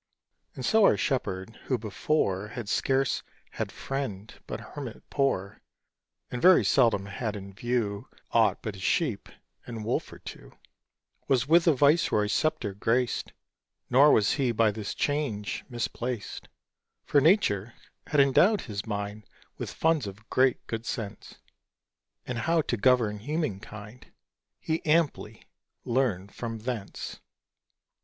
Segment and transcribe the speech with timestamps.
[0.55, 5.61] And so our Shepherd, who before Had scarce had friend but hermit poor,
[6.31, 9.29] And very seldom had in view Aught but his sheep
[9.67, 10.57] and wolf or two,
[11.27, 13.31] Was with a viceroy's sceptre graced;
[13.91, 16.47] Nor was he by this change misplaced,
[17.05, 17.75] For Nature
[18.07, 19.27] had endowed his mind
[19.59, 21.35] With funds of great good sense;
[22.25, 24.11] And how to govern human kind
[24.59, 25.43] He amply
[25.85, 27.19] learned from thence.